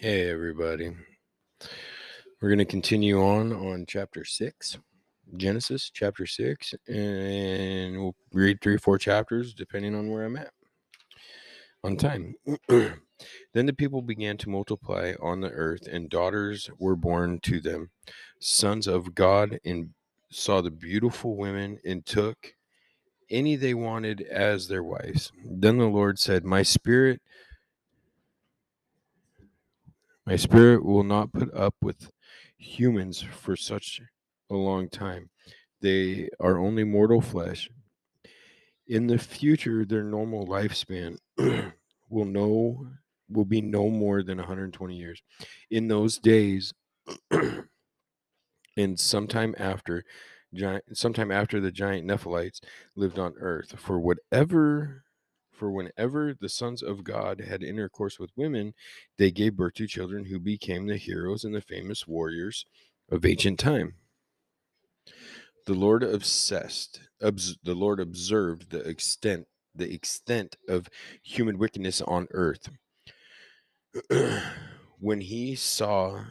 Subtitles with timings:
[0.00, 0.92] Hey, everybody.
[2.40, 4.78] We're going to continue on on chapter 6,
[5.36, 10.52] Genesis chapter 6, and we'll read three or four chapters depending on where I'm at
[11.82, 12.36] on time.
[12.68, 13.00] then
[13.52, 17.90] the people began to multiply on the earth, and daughters were born to them,
[18.38, 19.90] sons of God, and
[20.30, 22.54] saw the beautiful women and took
[23.30, 25.32] any they wanted as their wives.
[25.44, 27.20] Then the Lord said, My spirit
[30.28, 32.10] My spirit will not put up with
[32.58, 34.02] humans for such
[34.50, 35.30] a long time.
[35.80, 37.70] They are only mortal flesh.
[38.86, 41.16] In the future, their normal lifespan
[42.10, 42.88] will no
[43.30, 45.22] will be no more than 120 years.
[45.70, 46.74] In those days,
[48.76, 50.04] and sometime after,
[50.52, 52.60] giant, sometime after the giant Nephilites
[52.94, 55.04] lived on earth, for whatever
[55.58, 58.74] for whenever the sons of God had intercourse with women,
[59.18, 62.64] they gave birth to children who became the heroes and the famous warriors
[63.10, 63.94] of ancient time.
[65.66, 70.88] The Lord obsessed, obs- the Lord observed the extent, the extent of
[71.22, 72.70] human wickedness on earth.
[75.00, 76.24] when he saw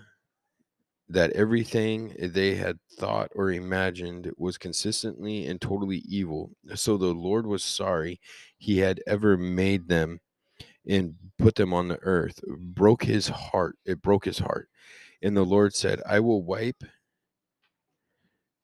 [1.10, 6.52] that everything they had thought or imagined was consistently and totally evil.
[6.76, 8.20] So the Lord was sorry
[8.58, 10.20] he had ever made them
[10.88, 12.42] and put them on the earth.
[12.48, 13.78] Broke his heart.
[13.86, 14.70] It broke his heart.
[15.22, 16.84] And the Lord said, I will wipe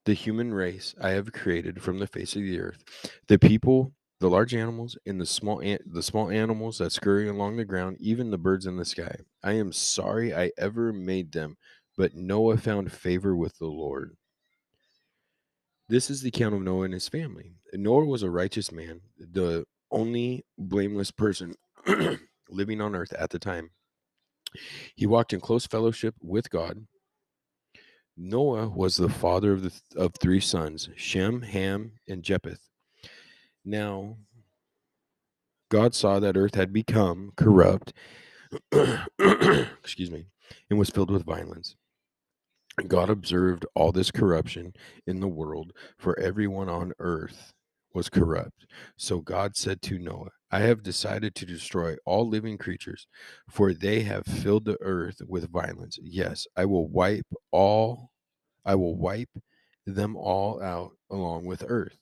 [0.05, 2.83] the human race I have created from the face of the earth.
[3.27, 7.55] The people, the large animals, and the small an- the small animals that scurry along
[7.55, 9.15] the ground, even the birds in the sky.
[9.43, 11.57] I am sorry I ever made them
[11.97, 14.15] but Noah found favor with the Lord.
[15.89, 17.53] This is the account of Noah and his family.
[17.73, 21.55] Noah was a righteous man, the only blameless person
[22.49, 23.71] living on earth at the time.
[24.95, 26.85] He walked in close fellowship with God.
[28.15, 32.69] Noah was the father of the of three sons, Shem, Ham, and Japheth.
[33.65, 34.17] Now
[35.69, 37.93] God saw that earth had become corrupt,
[38.71, 40.27] excuse me,
[40.69, 41.75] and was filled with violence.
[42.87, 44.73] God observed all this corruption
[45.05, 47.53] in the world, for everyone on earth
[47.93, 48.65] was corrupt.
[48.97, 53.07] So God said to Noah, I have decided to destroy all living creatures,
[53.49, 55.99] for they have filled the earth with violence.
[56.01, 58.11] Yes, I will wipe all,
[58.65, 59.29] I will wipe
[59.85, 61.97] them all out along with earth.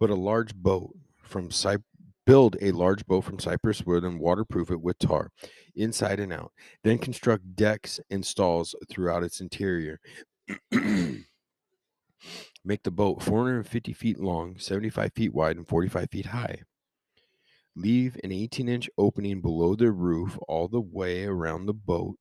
[0.00, 1.84] But a large boat from cypress
[2.26, 5.30] Build a large boat from cypress wood and waterproof it with tar,
[5.76, 6.52] inside and out.
[6.82, 10.00] Then construct decks and stalls throughout its interior.
[12.64, 16.62] Make the boat 450 feet long, 75 feet wide, and 45 feet high.
[17.76, 22.16] Leave an 18 inch opening below the roof all the way around the boat.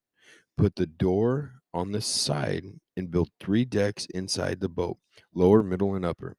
[0.57, 2.65] Put the door on the side
[2.97, 4.97] and build three decks inside the boat
[5.33, 6.35] lower, middle, and upper.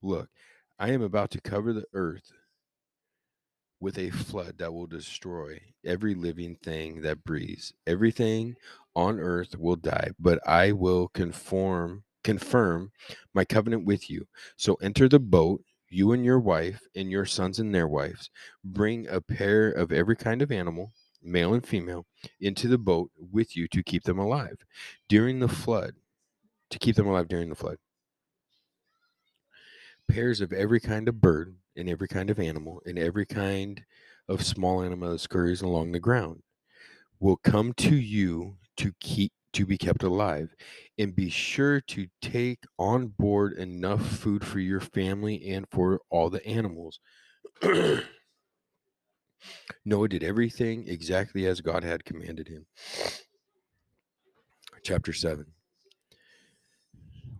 [0.00, 0.30] Look,
[0.78, 2.32] I am about to cover the earth
[3.82, 7.74] with a flood that will destroy every living thing that breathes.
[7.86, 8.54] Everything
[8.94, 12.92] on earth will die, but I will conform confirm
[13.34, 14.28] my covenant with you.
[14.56, 18.30] So enter the boat, you and your wife and your sons and their wives.
[18.64, 22.06] Bring a pair of every kind of animal, male and female,
[22.40, 24.58] into the boat with you to keep them alive
[25.08, 25.96] during the flood.
[26.70, 27.78] To keep them alive during the flood
[30.08, 33.82] pairs of every kind of bird and every kind of animal and every kind
[34.28, 36.42] of small animal that scurries along the ground
[37.20, 40.54] will come to you to keep to be kept alive
[40.98, 46.30] and be sure to take on board enough food for your family and for all
[46.30, 47.00] the animals.
[49.84, 52.64] Noah did everything exactly as god had commanded him.
[54.82, 55.44] Chapter 7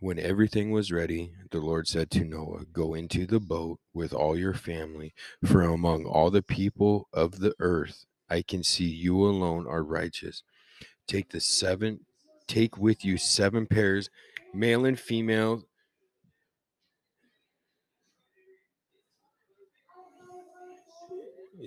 [0.02, 4.36] When everything was ready, the Lord said to Noah, Go into the boat with all
[4.36, 5.14] your family,
[5.44, 10.42] for among all the people of the earth, I can see you alone are righteous.
[11.06, 12.00] Take the seven,
[12.48, 14.10] take with you seven pairs,
[14.52, 15.62] male and female.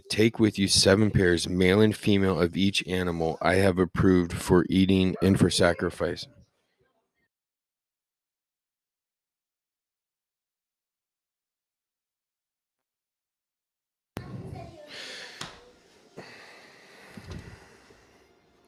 [0.09, 4.65] Take with you seven pairs, male and female, of each animal I have approved for
[4.69, 6.27] eating and for sacrifice.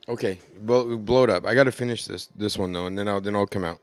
[0.09, 1.45] Okay, blow, blow it up.
[1.45, 3.79] I got to finish this this one though, and then I'll then I'll come out.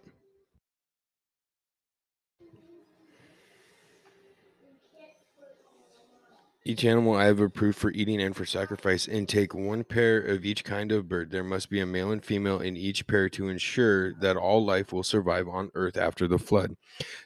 [6.66, 10.46] Each animal I have approved for eating and for sacrifice, and take one pair of
[10.46, 11.30] each kind of bird.
[11.30, 14.90] There must be a male and female in each pair to ensure that all life
[14.90, 16.76] will survive on earth after the flood.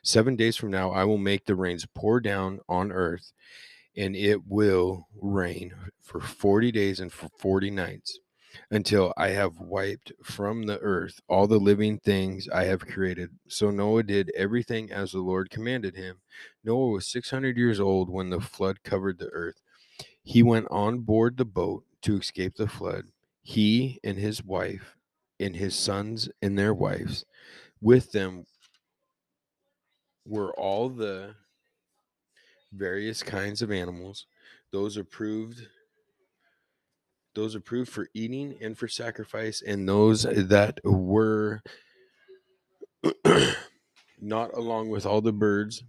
[0.03, 3.33] Seven days from now, I will make the rains pour down on earth,
[3.97, 5.73] and it will rain
[6.03, 8.19] for 40 days and for 40 nights
[8.71, 13.31] until I have wiped from the earth all the living things I have created.
[13.49, 16.19] So Noah did everything as the Lord commanded him.
[16.65, 19.61] Noah was 600 years old when the flood covered the earth.
[20.23, 23.07] He went on board the boat to escape the flood,
[23.43, 24.97] he and his wife,
[25.41, 27.25] and his sons and their wives.
[27.81, 28.45] With them
[30.27, 31.35] were all the
[32.73, 34.27] various kinds of animals,
[34.73, 35.67] those approved
[37.39, 41.63] those approved for eating and for sacrifice, and those eh, that were
[44.21, 45.85] not along with all the birds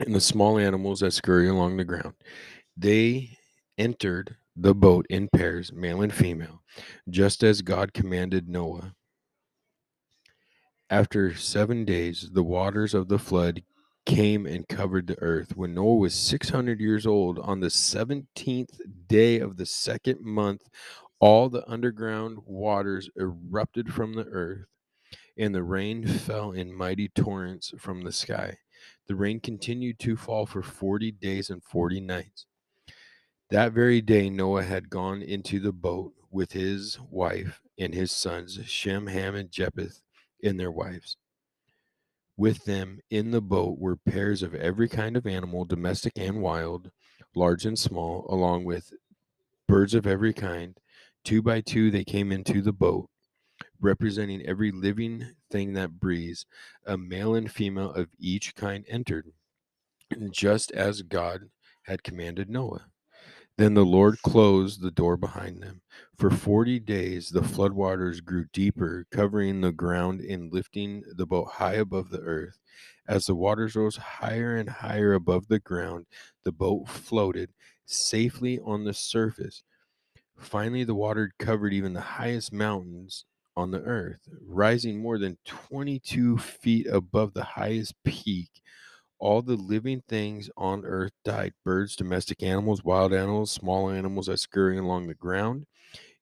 [0.00, 2.14] and the small animals that scurry along the ground.
[2.76, 3.38] They
[3.78, 6.62] entered the boat in pairs, male and female,
[7.08, 8.94] just as God commanded Noah.
[10.90, 13.62] After seven days, the waters of the flood
[14.08, 15.54] came and covered the earth.
[15.54, 20.62] When Noah was 600 years old, on the 17th day of the second month,
[21.20, 24.64] all the underground waters erupted from the earth,
[25.36, 28.56] and the rain fell in mighty torrents from the sky.
[29.08, 32.46] The rain continued to fall for 40 days and 40 nights.
[33.50, 38.58] That very day, Noah had gone into the boat with his wife and his sons,
[38.64, 40.00] Shem, Ham, and Japheth,
[40.42, 41.18] and their wives.
[42.38, 46.92] With them in the boat were pairs of every kind of animal, domestic and wild,
[47.34, 48.92] large and small, along with
[49.66, 50.78] birds of every kind.
[51.24, 53.10] Two by two, they came into the boat,
[53.80, 56.46] representing every living thing that breathes.
[56.86, 59.32] A male and female of each kind entered,
[60.30, 61.50] just as God
[61.86, 62.86] had commanded Noah.
[63.58, 65.82] Then the Lord closed the door behind them.
[66.16, 71.74] For forty days the floodwaters grew deeper, covering the ground and lifting the boat high
[71.74, 72.58] above the earth.
[73.06, 76.06] As the waters rose higher and higher above the ground,
[76.44, 77.52] the boat floated
[77.84, 79.62] safely on the surface.
[80.38, 83.24] Finally, the water covered even the highest mountains
[83.56, 88.62] on the earth, rising more than 22 feet above the highest peak
[89.18, 94.38] all the living things on earth died birds, domestic animals, wild animals, small animals that
[94.38, 95.66] scurry along the ground,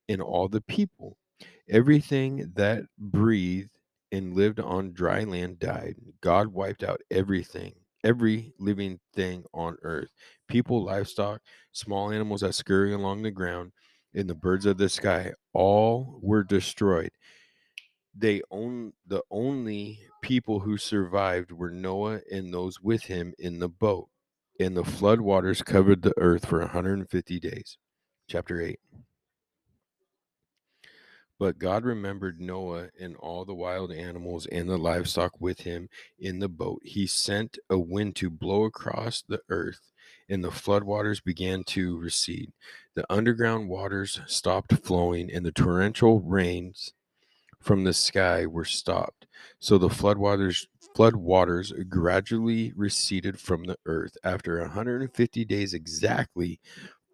[0.08, 1.16] and all the people.
[1.68, 3.70] Everything that breathed
[4.12, 5.96] and lived on dry land died.
[6.20, 10.10] God wiped out everything, every living thing on earth
[10.48, 11.40] people, livestock,
[11.72, 13.72] small animals that scurry along the ground,
[14.14, 15.32] and the birds of the sky.
[15.52, 17.10] All were destroyed
[18.16, 23.68] they own the only people who survived were Noah and those with him in the
[23.68, 24.08] boat.
[24.58, 27.78] And the flood waters covered the earth for 150 days.
[28.28, 28.80] Chapter 8.
[31.38, 35.88] But God remembered Noah and all the wild animals and the livestock with him
[36.18, 36.80] in the boat.
[36.82, 39.92] He sent a wind to blow across the earth,
[40.28, 42.52] and the floodwaters began to recede.
[42.96, 46.94] The underground waters stopped flowing, and the torrential rains
[47.60, 49.26] from the sky were stopped.
[49.58, 50.66] So the floodwaters
[50.96, 54.16] floodwaters gradually receded from the earth.
[54.24, 56.58] After 150 days exactly,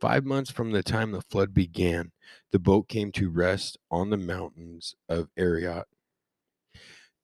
[0.01, 2.13] five months from the time the flood began,
[2.53, 5.87] the boat came to rest on the mountains of Ararat.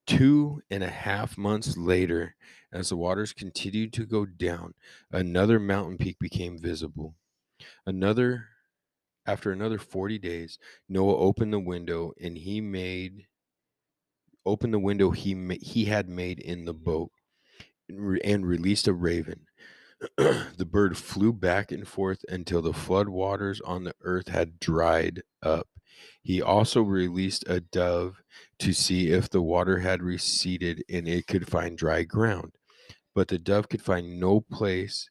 [0.06, 2.34] Two and a half months later,
[2.72, 4.74] as the waters continued to go down,
[5.12, 7.14] another mountain peak became visible.
[7.86, 8.46] Another
[9.28, 10.58] after another 40 days,
[10.88, 13.26] Noah opened the window and he made
[14.46, 17.12] opened the window he ma- he had made in the boat
[17.88, 19.46] and, re- and released a raven.
[20.16, 25.22] the bird flew back and forth until the flood waters on the earth had dried
[25.42, 25.68] up.
[26.22, 28.22] He also released a dove
[28.60, 32.52] to see if the water had receded and it could find dry ground.
[33.14, 35.10] But the dove could find no place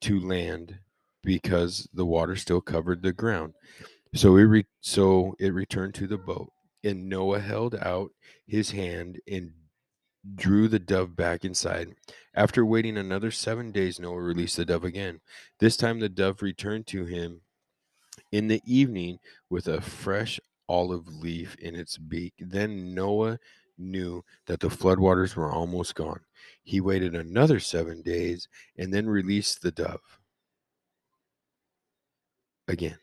[0.00, 0.80] to land
[1.24, 3.54] because the water still covered the ground.
[4.14, 6.52] So it re- so it returned to the boat,
[6.84, 8.10] and Noah held out
[8.46, 9.52] his hand and
[10.36, 11.94] drew the dove back inside.
[12.34, 15.20] After waiting another seven days, Noah released the dove again.
[15.58, 17.40] This time the dove returned to him
[18.32, 19.18] in the evening
[19.50, 22.34] with a fresh olive leaf in its beak.
[22.38, 23.38] Then Noah
[23.76, 26.20] knew that the floodwaters were almost gone.
[26.62, 30.00] He waited another seven days and then released the dove
[32.68, 32.98] again.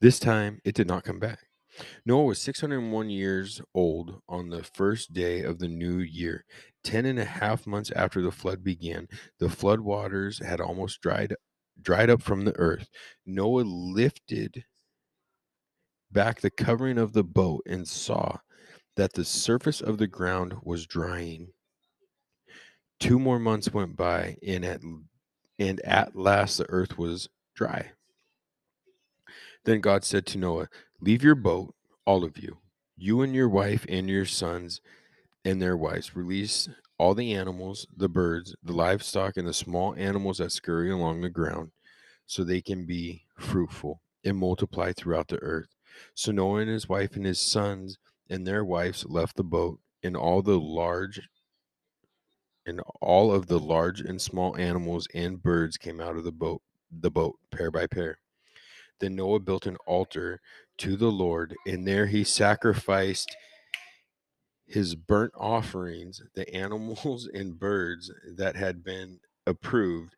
[0.00, 1.40] This time it did not come back.
[2.04, 6.44] Noah was 601 years old on the first day of the new year.
[6.82, 11.34] Ten and a half months after the flood began, the flood waters had almost dried
[11.80, 12.88] dried up from the earth,
[13.24, 14.64] Noah lifted
[16.10, 18.38] back the covering of the boat and saw
[18.96, 21.52] that the surface of the ground was drying.
[22.98, 24.80] Two more months went by, and at
[25.58, 27.92] and at last the earth was dry.
[29.64, 30.68] Then God said to Noah,
[31.00, 31.74] Leave your boat,
[32.04, 32.58] all of you,
[32.96, 34.80] you and your wife and your sons
[35.44, 36.16] and their wives.
[36.16, 41.20] Release all the animals, the birds, the livestock, and the small animals that scurry along
[41.20, 41.70] the ground,
[42.26, 45.68] so they can be fruitful and multiply throughout the earth.
[46.14, 47.98] So Noah and his wife and his sons
[48.28, 51.20] and their wives left the boat, and all the large
[52.66, 56.60] and all of the large and small animals and birds came out of the boat,
[56.90, 58.18] the boat pair by pair.
[59.00, 60.40] Then Noah built an altar
[60.78, 63.34] to the Lord, and there he sacrificed
[64.66, 70.14] his burnt offerings, the animals and birds that had been approved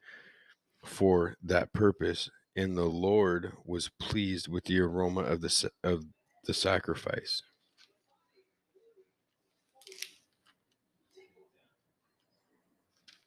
[0.84, 6.04] for that purpose, and the Lord was pleased with the aroma of the of
[6.44, 7.42] the sacrifice.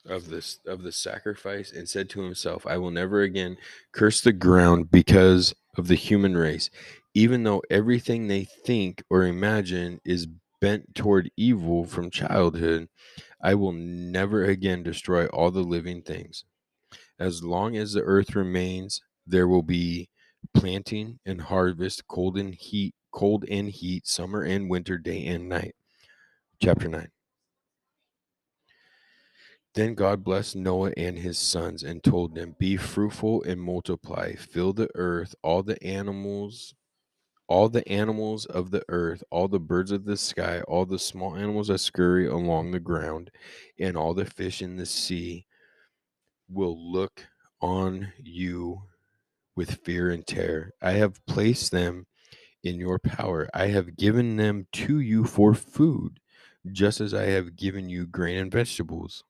[0.05, 3.55] Of this of the sacrifice and said to himself i will never again
[3.93, 6.69] curse the ground because of the human race
[7.13, 10.27] even though everything they think or imagine is
[10.60, 12.88] bent toward evil from childhood
[13.41, 16.45] i will never again destroy all the living things.
[17.19, 20.10] As long as the earth remains there will be
[20.53, 25.75] planting and harvest cold and heat cold and heat summer and winter day and night.
[26.62, 27.07] Chapter 9
[29.75, 34.73] then God blessed Noah and his sons and told them, Be fruitful and multiply, fill
[34.73, 36.75] the earth, all the animals,
[37.47, 41.35] all the animals of the earth, all the birds of the sky, all the small
[41.35, 43.31] animals that scurry along the ground,
[43.79, 45.45] and all the fish in the sea
[46.49, 47.25] will look
[47.61, 48.83] on you
[49.55, 50.71] with fear and terror.
[50.81, 52.05] I have placed them
[52.63, 53.49] in your power.
[53.53, 56.19] I have given them to you for food,
[56.71, 59.23] just as I have given you grain and vegetables.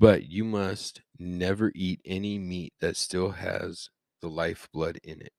[0.00, 3.90] But you must never eat any meat that still has
[4.22, 5.34] the lifeblood in it.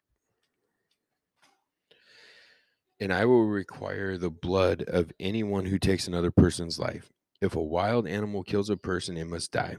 [3.00, 7.10] And I will require the blood of anyone who takes another person's life.
[7.41, 9.77] If a wild animal kills a person, it must die.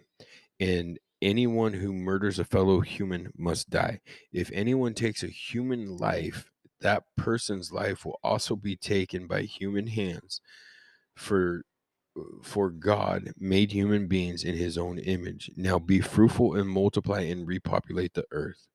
[0.59, 4.01] And anyone who murders a fellow human must die.
[4.33, 9.87] If anyone takes a human life, that person's life will also be taken by human
[9.87, 10.41] hands.
[11.15, 11.63] For
[12.43, 15.51] for God made human beings in his own image.
[15.57, 18.69] Now be fruitful and multiply and repopulate the earth.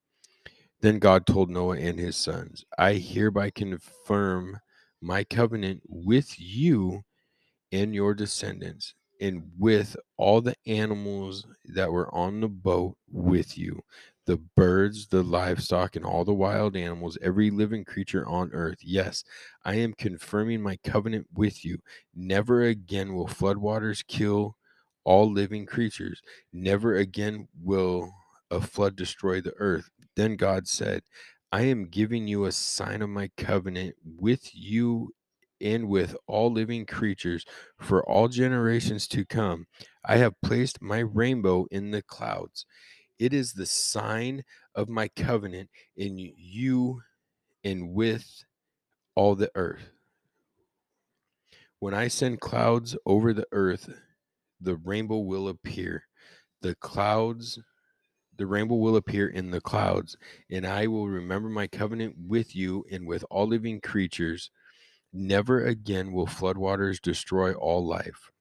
[0.81, 4.59] Then God told Noah and his sons, I hereby confirm
[5.01, 7.03] my covenant with you
[7.71, 13.81] and your descendants and with all the animals that were on the boat with you
[14.27, 18.79] the birds, the livestock, and all the wild animals, every living creature on earth.
[18.81, 19.23] Yes,
[19.65, 21.79] I am confirming my covenant with you.
[22.15, 24.57] Never again will floodwaters kill
[25.05, 26.21] all living creatures.
[26.53, 28.13] Never again will
[28.51, 29.89] a flood destroy the earth.
[30.15, 31.03] Then God said,
[31.51, 35.13] I am giving you a sign of my covenant with you
[35.61, 37.45] and with all living creatures
[37.79, 39.65] for all generations to come.
[40.05, 42.65] I have placed my rainbow in the clouds.
[43.19, 44.43] It is the sign
[44.75, 47.01] of my covenant in you
[47.63, 48.43] and with
[49.15, 49.91] all the earth.
[51.79, 53.89] When I send clouds over the earth,
[54.61, 56.03] the rainbow will appear.
[56.61, 57.59] The clouds,
[58.35, 60.15] the rainbow will appear in the clouds,
[60.49, 64.49] and I will remember my covenant with you and with all living creatures.
[65.13, 68.31] Never again will floodwaters destroy all life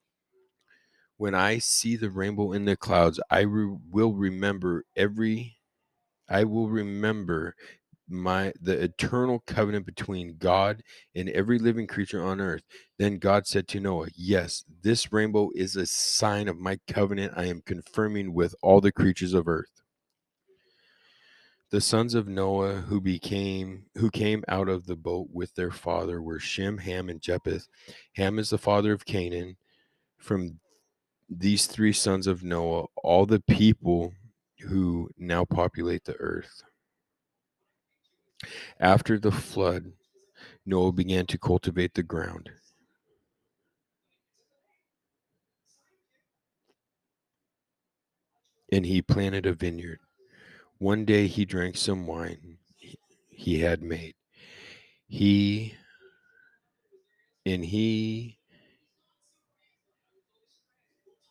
[1.17, 5.57] when I see the rainbow in the clouds, I re- will remember every,
[6.29, 7.55] I will remember
[8.09, 10.83] my the eternal covenant between God
[11.15, 12.63] and every living creature on earth.
[12.99, 17.47] Then God said to Noah, Yes, this rainbow is a sign of my covenant I
[17.47, 19.83] am confirming with all the creatures of earth.
[21.71, 26.23] The sons of Noah who became who came out of the boat with their father
[26.23, 27.67] were Shem, Ham, and Japheth.
[28.15, 29.57] Ham is the father of Canaan.
[30.19, 30.61] From
[31.29, 34.13] these three sons of Noah, all the people
[34.61, 36.63] who now populate the earth.
[38.79, 39.93] After the flood,
[40.65, 42.51] Noah began to cultivate the ground.
[48.73, 50.01] And he planted a vineyard.
[50.79, 52.59] One day he drank some wine
[53.37, 54.15] he had made.
[55.07, 55.75] He
[57.45, 58.36] and he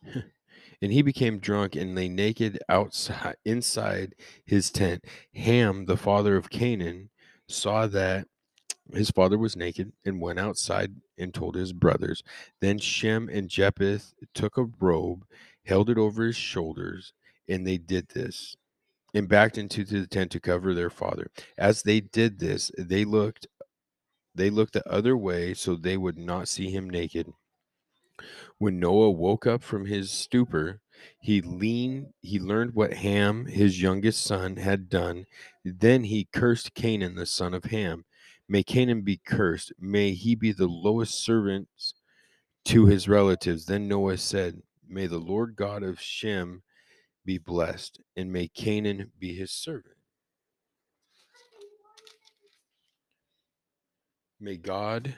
[0.82, 4.14] And he became drunk and lay naked outside inside
[4.46, 5.06] his tent.
[5.34, 7.10] Ham, the father of Canaan,
[7.48, 8.28] saw that
[8.94, 12.24] his father was naked and went outside and told his brothers.
[12.62, 15.26] Then Shem and Japheth took a robe,
[15.66, 17.14] held it over his shoulders,
[17.48, 18.56] and they did this
[19.14, 21.32] and backed into the tent to cover their father.
[21.58, 23.48] As they did this, they looked
[24.36, 27.34] they looked the other way so they would not see him naked.
[28.58, 30.82] When Noah woke up from his stupor,
[31.20, 35.26] he leaned he learned what Ham, his youngest son, had done.
[35.64, 38.06] Then he cursed Canaan, the son of Ham.
[38.48, 39.74] May Canaan be cursed.
[39.80, 41.68] May he be the lowest servant
[42.66, 43.66] to his relatives.
[43.66, 46.64] Then Noah said, May the Lord God of Shem
[47.26, 49.96] be blessed, and may Canaan be his servant.
[54.40, 55.16] May God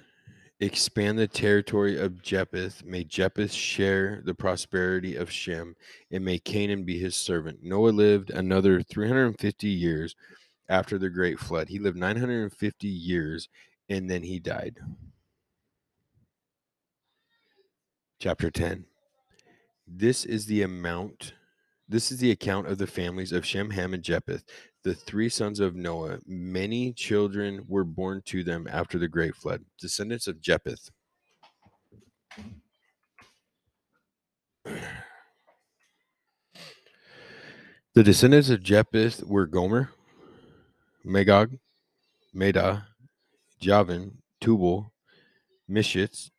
[0.59, 2.83] expand the territory of Japheth.
[2.83, 5.75] May Japheth share the prosperity of Shem,
[6.11, 7.59] and may Canaan be his servant.
[7.63, 10.15] Noah lived another 350 years
[10.69, 11.69] after the great flood.
[11.69, 13.49] He lived 950 years
[13.89, 14.79] and then he died.
[18.19, 18.85] Chapter 10.
[19.87, 21.33] This is the amount
[21.89, 24.43] this is the account of the families of Shem, Ham, and Japheth,
[24.83, 26.19] the three sons of Noah.
[26.25, 29.63] Many children were born to them after the great flood.
[29.79, 30.89] Descendants of Japheth.
[37.93, 39.89] The descendants of Japheth were Gomer,
[41.03, 41.57] Magog,
[42.31, 42.85] Meda,
[43.59, 44.91] Javan, Tubal,
[45.67, 46.29] Mishitz,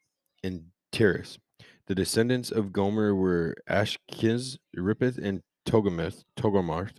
[0.45, 1.41] and Tiras.
[1.89, 6.99] The descendants of Gomer were Ashkiz, Rippeth, and Togameth, Togarmarth.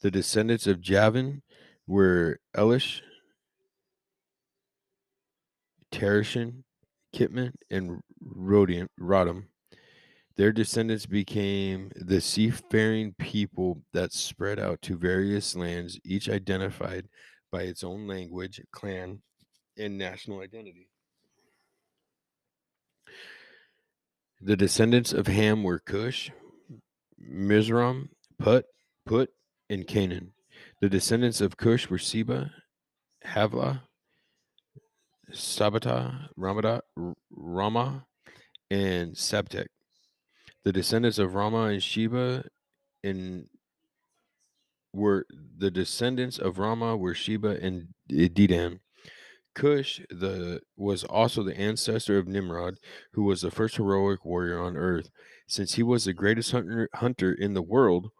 [0.00, 1.42] The descendants of Javan
[1.86, 3.02] were Elish,
[5.92, 6.64] Tereshin,
[7.14, 9.44] Kitman, and Rodian, Rodham.
[10.34, 17.08] Their descendants became the seafaring people that spread out to various lands, each identified
[17.52, 19.22] by its own language, clan,
[19.76, 20.88] and national identity.
[24.40, 26.30] The descendants of Ham were Cush,
[27.18, 28.66] Mizraim, Put,
[29.04, 29.30] Put,
[29.68, 30.32] and Canaan.
[30.80, 32.52] The descendants of Cush were Seba,
[33.26, 33.82] Havlah,
[35.32, 36.82] Sabata, Ramada,
[37.30, 38.06] Rama,
[38.70, 39.66] and Sabtek.
[40.64, 42.44] The descendants of Rama and Sheba
[43.02, 43.46] and
[44.92, 48.80] were the descendants of Rama were Sheba and Dedan.
[49.58, 52.78] Cush the was also the ancestor of Nimrod,
[53.14, 55.10] who was the first heroic warrior on earth.
[55.48, 58.12] Since he was the greatest hunter, hunter in the world,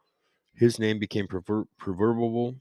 [0.53, 2.57] his name became prover- proverbial.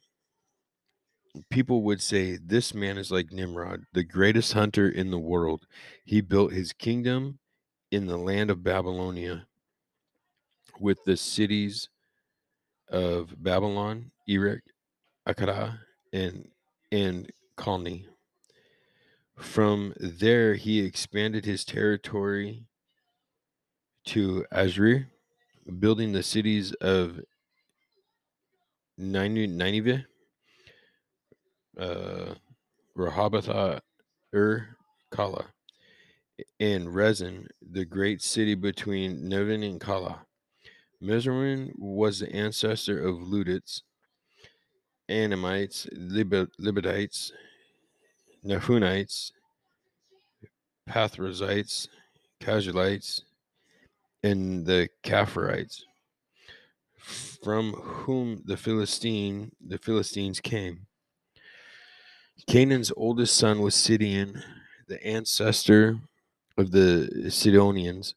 [1.50, 5.66] People would say, This man is like Nimrod, the greatest hunter in the world.
[6.06, 7.40] He built his kingdom
[7.90, 9.48] in the land of Babylonia
[10.80, 11.90] with the cities
[12.90, 14.62] of Babylon, Erech,
[15.28, 15.80] Akkad,
[16.14, 16.48] and,
[16.92, 18.06] and Calneh.
[19.38, 22.66] From there, he expanded his territory
[24.06, 25.06] to Azri,
[25.80, 27.20] building the cities of
[28.98, 30.06] Nineveh,
[31.78, 32.34] uh,
[32.96, 33.82] Rehoboth,
[34.34, 34.76] Ur,
[35.12, 35.46] Kala,
[36.60, 40.26] and Rezin, the great city between Nevin and Kala.
[41.00, 43.84] Mizraim was the ancestor of Ludites,
[45.08, 47.32] Anamites, Libidites,
[48.48, 49.32] Nephunites,
[50.90, 51.90] Pathrazites,
[52.42, 53.22] Casualites,
[54.24, 55.86] and the Capharites,
[57.44, 60.88] from whom the Philistine the Philistines came.
[62.48, 64.42] Canaan's oldest son was Sidon,
[64.88, 66.00] the ancestor
[66.58, 68.16] of the Sidonians.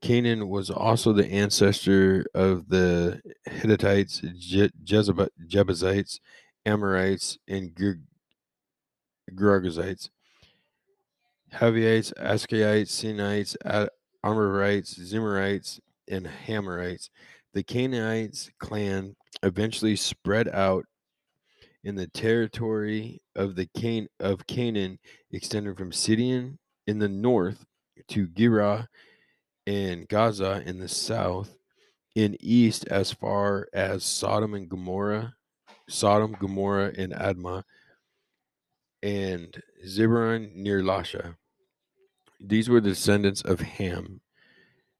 [0.00, 6.20] Canaan was also the ancestor of the Hittites, Je- Jebusites,
[6.64, 7.74] Amorites, and
[9.34, 10.10] Girgashites,
[11.52, 13.56] Havites, Askaites, Sinites,
[14.24, 17.10] Amorites, Zimrites, and Hamorites.
[17.54, 20.84] The Canaanites clan eventually spread out
[21.84, 24.98] in the territory of the Can- of Canaan,
[25.30, 27.64] extended from Sidon in the north
[28.08, 28.88] to Gerar
[29.66, 31.56] and Gaza in the south,
[32.14, 35.34] in east as far as Sodom and Gomorrah,
[35.88, 37.62] Sodom, Gomorrah, and Admah,
[39.06, 41.36] and Ziberon near Lasha.
[42.40, 44.20] These were the descendants of Ham,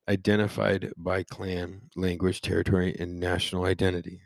[0.09, 4.21] identified by clan, language, territory, and national identity.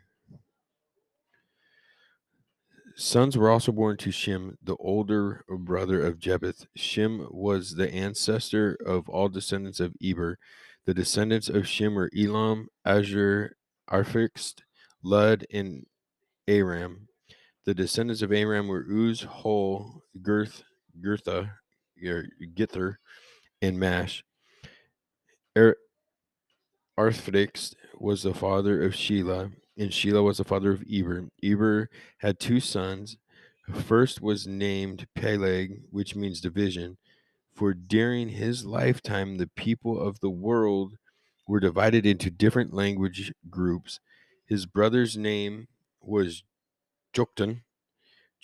[2.95, 6.67] Sons were also born to Shem, the older brother of Japheth.
[6.77, 10.39] Shem was the ancestor of all descendants of Eber.
[10.85, 13.53] The descendants of Shem were Elam, Azur,
[13.91, 14.61] Arphaxad,
[15.03, 15.87] Lud, and
[16.47, 17.09] Aram.
[17.67, 20.63] The descendants of Aram were Uz, Hol, Girth,
[21.01, 21.51] Girtha,
[22.55, 22.99] Gither,
[23.61, 24.25] and Mash.
[25.57, 25.77] Er,
[26.97, 31.29] was the father of Shelah, and Shelah was the father of Eber.
[31.43, 33.17] Eber had two sons.
[33.73, 36.97] First was named Peleg, which means division,
[37.55, 40.97] for during his lifetime the people of the world
[41.47, 44.01] were divided into different language groups.
[44.47, 45.69] His brother's name
[46.01, 46.43] was
[47.15, 47.63] Joktan.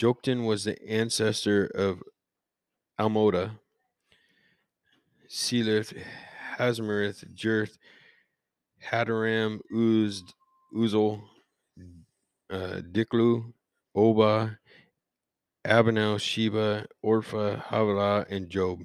[0.01, 2.03] Joktan was the ancestor of
[2.99, 3.59] Almoda,
[5.29, 5.97] Selith,
[6.59, 7.79] Hazmarith, Jerth,
[8.91, 10.23] Hadaram, Uz,
[10.75, 11.23] Uzel,
[12.51, 13.53] uh, Diklu,
[13.95, 14.59] Oba,
[15.65, 18.81] Abinel, Sheba, Orpha, Havilah, and Job.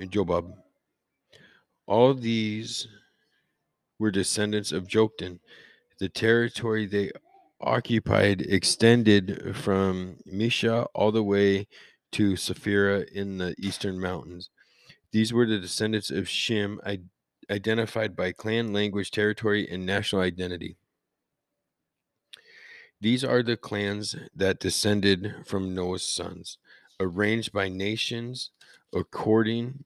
[0.00, 0.52] Jobab.
[1.86, 2.88] All these
[3.98, 5.38] were descendants of Joktan.
[5.98, 7.10] The territory they
[7.66, 11.66] occupied extended from Misha all the way
[12.12, 14.50] to Saphira in the eastern mountains.
[15.12, 16.80] These were the descendants of Shem,
[17.50, 20.76] identified by clan, language, territory, and national identity.
[23.00, 26.58] These are the clans that descended from Noah's sons,
[26.98, 28.50] arranged by nations
[28.94, 29.84] according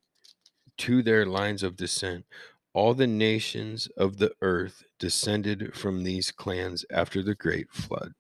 [0.79, 2.25] to their lines of descent.
[2.73, 8.13] All the nations of the earth descended from these clans after the great flood.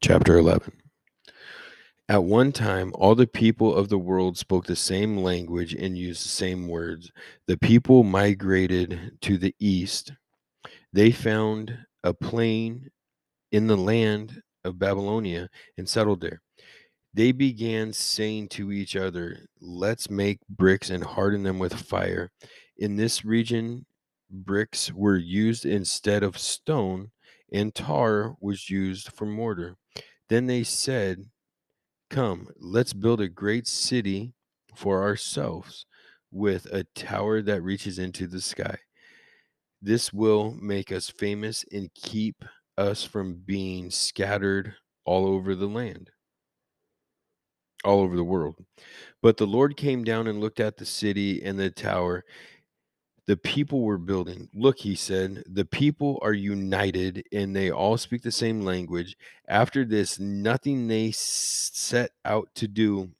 [0.00, 0.72] Chapter 11
[2.08, 6.24] At one time, all the people of the world spoke the same language and used
[6.24, 7.10] the same words.
[7.48, 10.12] The people migrated to the east.
[10.92, 12.90] They found a plain
[13.50, 16.40] in the land of Babylonia and settled there.
[17.14, 22.30] They began saying to each other, Let's make bricks and harden them with fire.
[22.76, 23.86] In this region,
[24.30, 27.10] bricks were used instead of stone,
[27.52, 29.76] and tar was used for mortar.
[30.28, 31.24] Then they said,
[32.10, 34.32] Come, let's build a great city
[34.74, 35.86] for ourselves
[36.30, 38.78] with a tower that reaches into the sky.
[39.80, 42.44] This will make us famous and keep
[42.76, 46.10] us from being scattered all over the land,
[47.88, 48.56] all over the world.
[49.22, 52.24] But the Lord came down and looked at the city and the tower
[53.28, 54.48] the people were building.
[54.54, 59.18] Look, he said, the people are united and they all speak the same language.
[59.46, 63.10] After this, nothing they set out to do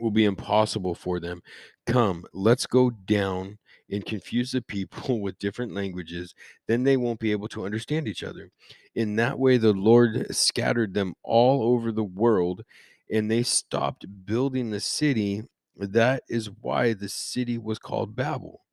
[0.00, 1.42] will be impossible for them.
[1.86, 3.58] Come, let's go down
[3.90, 6.34] and confuse the people with different languages.
[6.66, 8.50] Then they won't be able to understand each other.
[8.94, 12.64] In that way, the Lord scattered them all over the world
[13.10, 15.42] and they stopped building the city.
[15.76, 18.64] That is why the city was called Babel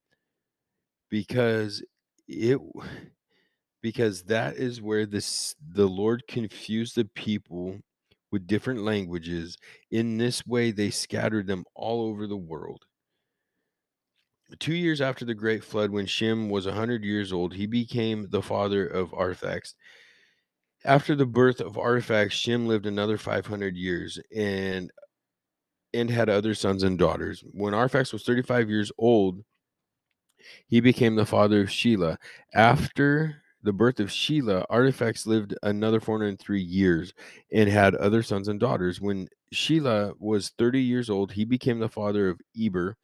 [1.10, 1.84] because
[2.28, 2.60] it
[3.82, 7.80] because that is where this the Lord confused the people
[8.32, 9.58] with different languages.
[9.90, 12.84] In this way, they scattered them all over the world.
[14.60, 18.28] Two years after the great flood, when Shem was a hundred years old, he became
[18.30, 19.74] the father of Arphaxad.
[20.84, 24.92] After the birth of Arphaxad, Shem lived another five hundred years and
[25.94, 27.44] and had other sons and daughters.
[27.52, 29.44] When Arphaxad was thirty-five years old,
[30.68, 32.18] he became the father of Shelah.
[32.54, 37.14] After the birth of Shelah, Arphaxad lived another 403 years
[37.52, 39.00] and had other sons and daughters.
[39.00, 42.98] When Shelah was 30 years old, he became the father of Eber.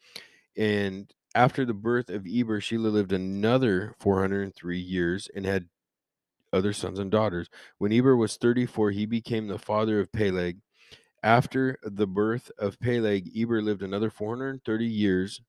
[0.57, 5.67] And after the birth of Eber, Shelah lived another 403 years and had
[6.53, 7.49] other sons and daughters.
[7.77, 10.59] When Eber was 34, he became the father of Peleg.
[11.23, 15.41] After the birth of Peleg, Eber lived another 430 years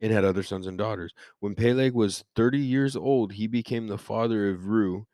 [0.00, 1.12] and had other sons and daughters.
[1.40, 5.06] When Peleg was 30 years old, he became the father of Reu.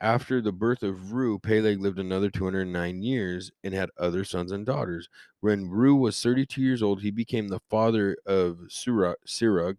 [0.00, 4.64] After the birth of Reu, Peleg lived another 209 years and had other sons and
[4.64, 5.08] daughters.
[5.40, 9.16] When Reu was 32 years old, he became the father of Sirug.
[9.26, 9.76] Sirug.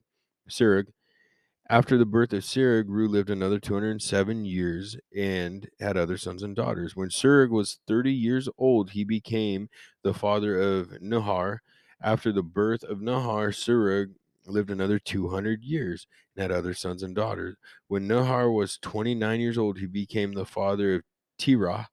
[1.71, 6.53] After the birth of Sirug, Reu lived another 207 years and had other sons and
[6.53, 6.97] daughters.
[6.97, 9.69] When Sirug was 30 years old, he became
[10.03, 11.59] the father of Nahar.
[12.03, 17.15] After the birth of Nahar, Sirug lived another 200 years and had other sons and
[17.15, 17.55] daughters.
[17.87, 21.03] When Nahar was 29 years old, he became the father of
[21.37, 21.87] Terah.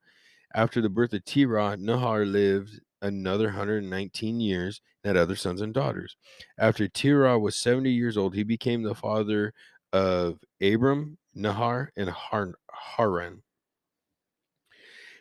[0.52, 6.16] After the birth of Terah, Nahar lived another 119 years had other sons and daughters.
[6.58, 9.52] After Terah was 70 years old, he became the father
[9.92, 12.58] of Abram, Nahar, and Har-
[12.96, 13.42] Haran.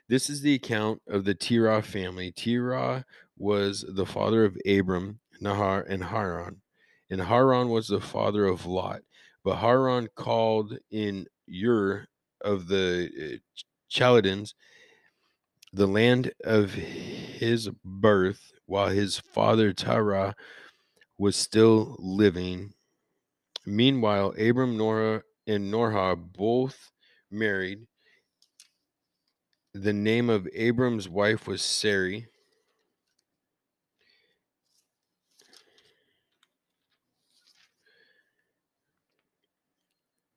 [0.10, 2.32] This is the account of the Terah family.
[2.32, 3.06] Terah
[3.38, 6.62] was the father of Abram, Nahar, and Haran.
[7.10, 9.02] And Haran was the father of Lot.
[9.43, 12.08] But Haran called in Ur
[12.41, 14.56] of the eh, Ch- Chaldeans,
[15.73, 20.36] the land of his birth, while his father Terah
[21.17, 22.73] was still living.
[23.65, 26.91] Meanwhile, Abram, Nora, and Norah both
[27.30, 27.88] married.
[29.73, 32.27] The name of Abram's wife was Sarai.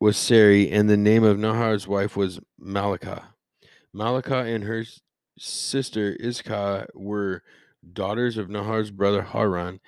[0.00, 3.22] Was Sarai, and the name of Nahar's wife was Malakah.
[3.94, 4.84] Malakah and her
[5.40, 7.42] sister Iscah were
[7.92, 9.80] daughters of Nahar's brother Haran,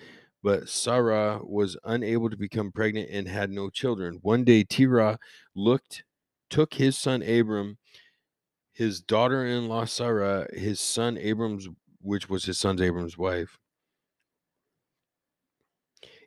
[0.43, 4.19] but Sarah was unable to become pregnant and had no children.
[4.23, 5.19] One day Terah
[5.55, 6.05] looked,
[6.51, 7.79] took his son Abram,
[8.73, 11.69] his daughter-in-law Sarah, his son Abram's,
[12.01, 13.59] which was his son's Abram's wife,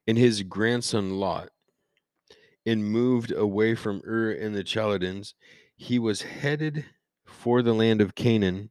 [0.07, 1.49] and his grandson Lot,
[2.65, 5.33] and moved away from Ur and the Chaldeans.
[5.75, 6.85] He was headed
[7.25, 8.69] for the land of Canaan,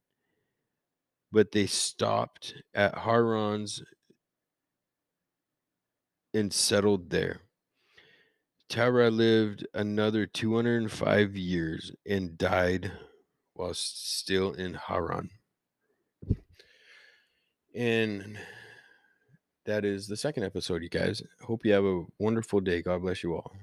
[1.35, 3.83] but they stopped at Haran's
[6.33, 7.41] and settled there.
[8.69, 12.93] Terah lived another 205 years and died
[13.55, 15.31] while still in Haran.
[17.75, 18.39] And
[19.67, 21.21] that is the second episode, you guys.
[21.43, 22.81] Hope you have a wonderful day.
[22.81, 23.53] God bless you all.